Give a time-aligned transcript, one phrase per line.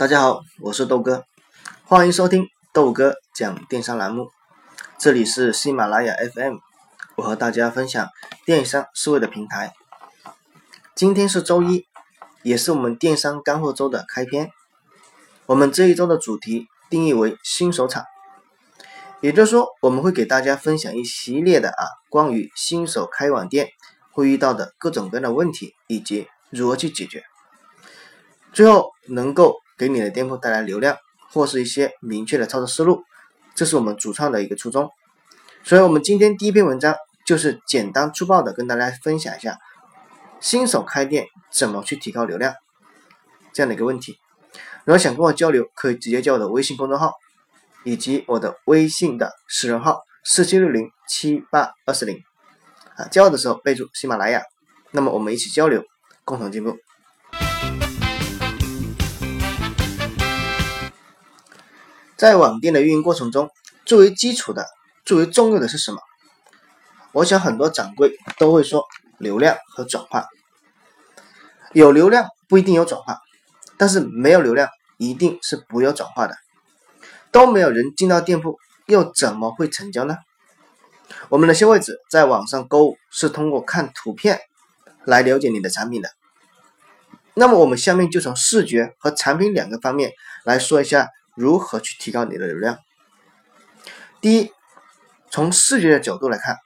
[0.00, 1.26] 大家好，我是豆哥，
[1.84, 4.30] 欢迎收听豆哥讲电商栏目。
[4.98, 6.56] 这里是喜马拉雅 FM，
[7.16, 8.08] 我和大家分享
[8.46, 9.74] 电商思维的平台。
[10.94, 11.84] 今天是周一，
[12.42, 14.50] 也是我们电商干货周的开篇。
[15.44, 18.06] 我们这一周的主题定义为新手场，
[19.20, 23.68] 也就是说，我们会给大家分享一系列的啊关于新手开网店
[24.12, 27.22] 会遇到的各种各样的问题，以及如何去解决。
[28.54, 30.98] 最后能够给你的店铺带来流量，
[31.30, 33.02] 或是一些明确的操作思路，
[33.54, 34.90] 这是我们主创的一个初衷。
[35.64, 36.94] 所以，我们今天第一篇文章
[37.24, 39.56] 就是简单粗暴的跟大家分享一下
[40.38, 42.52] 新手开店怎么去提高流量
[43.54, 44.18] 这样的一个问题。
[44.84, 47.14] 如果想跟我交流，可以直接加我的微信公众号
[47.82, 52.22] 以及我的微信的私人号四七六零七八二四零
[52.96, 54.42] 啊，加我的时候备注喜马拉雅，
[54.90, 55.82] 那么我们一起交流，
[56.26, 56.76] 共同进步。
[62.20, 63.50] 在网店的运营过程中，
[63.86, 64.66] 最为基础的、
[65.06, 66.02] 最为重要的是什么？
[67.12, 68.84] 我想很多掌柜都会说
[69.16, 70.28] 流量和转化。
[71.72, 73.16] 有流量不一定有转化，
[73.78, 76.36] 但是没有流量一定是不有转化的。
[77.30, 80.18] 都没有人进到店铺，又怎么会成交呢？
[81.30, 84.38] 我们的消费者在网上购物是通过看图片
[85.06, 86.10] 来了解你的产品的。
[87.32, 90.12] 那么我们下面就从视觉和产品两个方面
[90.44, 91.08] 来说一下。
[91.40, 92.78] 如何去提高你的流量？
[94.20, 94.52] 第一，
[95.30, 96.58] 从视觉的角度来看，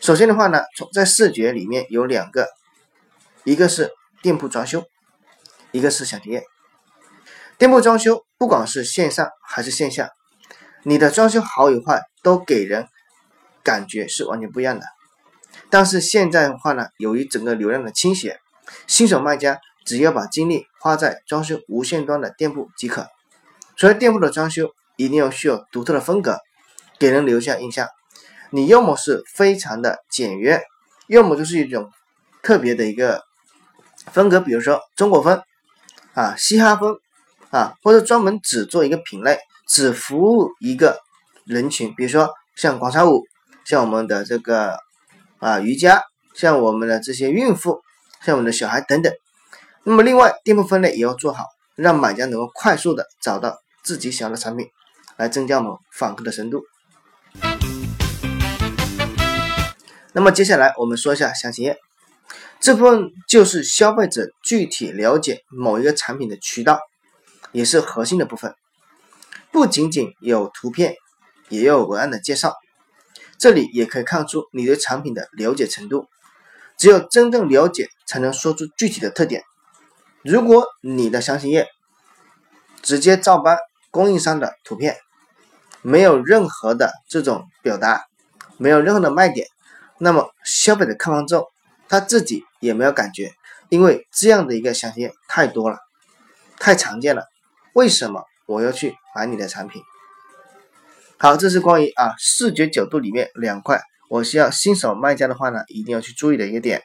[0.00, 2.48] 首先的话呢，从在视觉里面有两个，
[3.44, 4.84] 一个是店铺装修，
[5.70, 6.42] 一个是详情页。
[7.56, 10.10] 店铺装修，不管是线上还是线下，
[10.82, 12.88] 你的装修好与坏都给人
[13.62, 14.86] 感觉是完全不一样的。
[15.70, 18.40] 但是现在的话呢，由于整个流量的倾斜，
[18.88, 23.06] 新手卖家只要把精力花在装修无线端的店铺即可。
[23.78, 26.40] 所以店铺的装修一定要需要独特的风格，
[26.98, 27.86] 给人留下印象。
[28.50, 30.60] 你要么是非常的简约，
[31.06, 31.88] 要么就是一种
[32.42, 33.22] 特别的一个
[34.10, 35.40] 风格，比如说中国风
[36.14, 36.98] 啊、嘻哈风
[37.50, 40.98] 啊，或者专门只做一个品类，只服务一个
[41.44, 43.22] 人群，比如说像广场舞，
[43.64, 44.76] 像我们的这个
[45.38, 46.02] 啊瑜伽，
[46.34, 47.80] 像我们的这些孕妇，
[48.24, 49.12] 像我们的小孩等等。
[49.84, 51.44] 那么另外店铺分类也要做好，
[51.76, 53.56] 让买家能够快速的找到。
[53.88, 54.68] 自己想要的产品，
[55.16, 56.62] 来增加我们访客的深度。
[60.12, 61.78] 那么接下来我们说一下详情页，
[62.60, 66.80] 这部分就是消费者具体了解某一个产品的渠道，
[67.50, 68.54] 也是核心的部分。
[69.50, 70.94] 不仅仅有图片，
[71.48, 72.52] 也有文案的介绍。
[73.38, 76.06] 这里也可以看出你对产品的了解程度。
[76.76, 79.44] 只有真正了解，才能说出具体的特点。
[80.22, 81.66] 如果你的详情页
[82.82, 83.56] 直接照搬，
[83.90, 84.96] 供应商的图片
[85.82, 88.04] 没有任何的这种表达，
[88.56, 89.46] 没有任何的卖点，
[89.98, 91.46] 那么消费者看完之后，
[91.88, 93.32] 他自己也没有感觉，
[93.68, 95.78] 因为这样的一个详情页太多了，
[96.58, 97.24] 太常见了。
[97.74, 99.80] 为什么我要去买你的产品？
[101.16, 106.82] 好，这是关于啊视觉角度里面两块，我需要新手卖家的话呢，一定要去注意的一个点。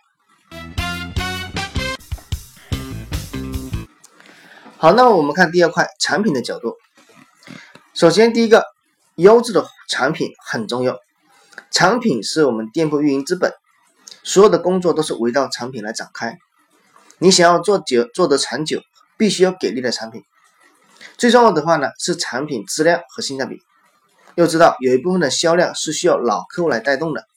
[4.77, 6.75] 好，那么我们看第二块产品的角度。
[7.93, 8.65] 首先，第一个，
[9.17, 10.97] 优质的产品很重要。
[11.69, 13.53] 产品是我们店铺运营之本，
[14.23, 16.39] 所有的工作都是围绕产品来展开。
[17.19, 18.81] 你想要做久、做得长久，
[19.15, 20.23] 必须要给力的产品。
[21.19, 23.61] 最重要的话呢，是产品质量和性价比。
[24.33, 27.27] 要知道，有一部分的销量是需要老客户来带动的。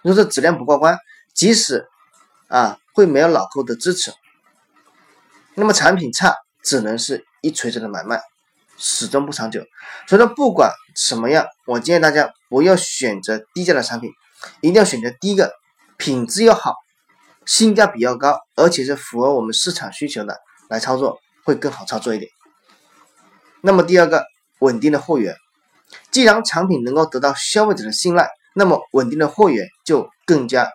[0.00, 0.96] 如果说质量不过关，
[1.34, 1.86] 即使
[2.46, 4.10] 啊会没有老客户的支持，
[5.54, 8.22] 那么产品差，只能是一锤子的买卖。
[8.78, 9.60] 始终不长久，
[10.06, 14.10] 所以说不管什么样，我建议大家不要选择低价的产品，
[14.60, 15.52] 一定要选择第一个
[15.96, 16.74] 品质要好，
[17.44, 20.38] 性价比要高，而且是符合我们市场需求的
[20.70, 22.30] 来操作会更好操作一点。
[23.60, 24.24] 那么第二个
[24.60, 25.34] 稳定的货源，
[26.12, 30.70] 既然产品能够得到消费者的信赖，那么稳定的货源就更加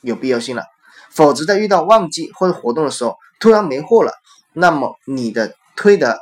[0.00, 0.64] 有必要性了。
[1.10, 4.12] 否则在遇到旺季或者活动的时候突然没货了，
[4.52, 6.18] 那么你的推的。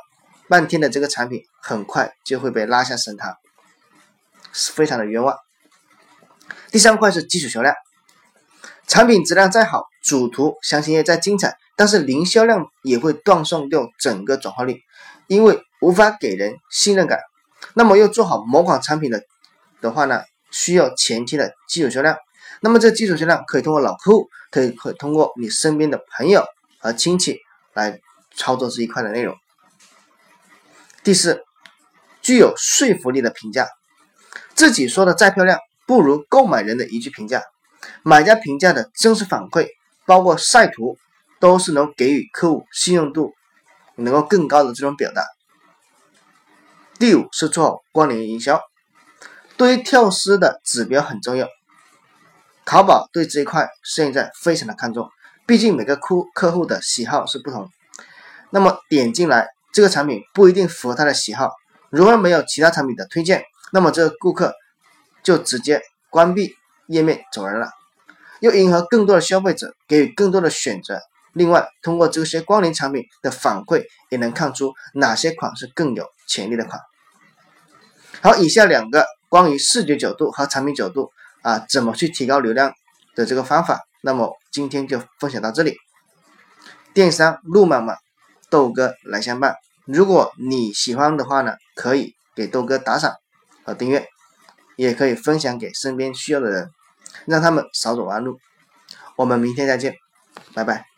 [0.47, 3.35] 半天的这个产品很快就会被拉下神坛，
[4.51, 5.37] 是非常的冤枉。
[6.71, 7.73] 第三块是基础销量，
[8.87, 14.81] 产品质量再好，主图详情页再精彩，但是零销量也会断送掉整个转化率，
[15.27, 17.19] 因为无法给人信任感。
[17.75, 19.23] 那么要做好某款产品的
[19.81, 22.17] 的话呢，需要前期的基础销量。
[22.61, 26.45] 那么这基础销量可以通过老客户，可以可以通过你身边的朋友
[26.79, 27.39] 和亲戚
[27.73, 27.99] 来
[28.35, 29.35] 操作这一块的内容。
[31.03, 31.43] 第四，
[32.21, 33.67] 具有说服力的评价，
[34.55, 37.43] 自己说的再漂亮，不如购买人的一句评价。
[38.03, 39.67] 买家评价的真实反馈，
[40.05, 40.97] 包括晒图，
[41.41, 43.33] 都是能给予客户信用度
[43.95, 45.25] 能够更高的这种表达。
[46.97, 48.61] 第五是做好关联营销，
[49.57, 51.49] 对于跳丝的指标很重要。
[52.63, 55.09] 淘宝对这一块现在非常的看重，
[55.45, 57.69] 毕竟每个客客户的喜好是不同。
[58.51, 61.51] 那么点进来这个产品不一定符合他的喜好，
[61.89, 64.53] 如果没有其他产品的推荐，那么这个顾客
[65.23, 65.81] 就直接
[66.11, 66.53] 关闭
[66.87, 67.69] 页面走人了。
[68.39, 71.01] 又迎合更多的消费者，给予更多的选择。
[71.33, 76.79] 另外，通过这些关联产品的反馈，也能看出哪些款是更有潜力的款。
[78.21, 81.11] 好，以下两个关于视觉角度和产品角度
[81.41, 82.73] 啊，怎么去提高流量
[83.15, 85.75] 的这个方法，那么今天就分享到这里。
[86.93, 87.97] 电商路漫漫，
[88.53, 89.55] 豆哥来相伴。
[89.85, 93.15] 如果你喜欢的话呢，可以给豆哥打赏
[93.65, 94.07] 和订阅，
[94.75, 96.69] 也可以分享给身边需要的人，
[97.25, 98.37] 让他们少走弯路。
[99.15, 99.95] 我们明天再见，
[100.53, 100.92] 拜拜。